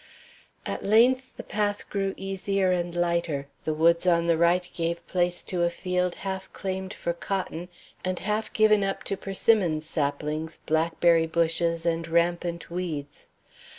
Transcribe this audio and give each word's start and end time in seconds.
At 0.65 0.83
length 0.83 1.37
the 1.37 1.43
path 1.43 1.87
grew 1.87 2.15
easier 2.17 2.71
and 2.71 2.95
lighter, 2.95 3.49
the 3.65 3.73
woods 3.75 4.07
on 4.07 4.25
the 4.25 4.35
right 4.35 4.67
gave 4.73 5.05
place 5.05 5.43
to 5.43 5.61
a 5.61 5.69
field 5.69 6.15
half 6.25 6.51
claimed 6.53 6.91
for 6.91 7.13
cotton 7.13 7.69
and 8.03 8.17
half 8.17 8.51
given 8.51 8.83
up 8.83 9.03
to 9.03 9.15
persimmon 9.15 9.79
saplings, 9.79 10.57
blackberry 10.65 11.27
bushes, 11.27 11.85
and 11.85 12.07
rampant 12.07 12.71
weeds. 12.71 13.27